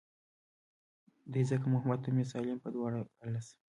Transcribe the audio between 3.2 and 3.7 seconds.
السه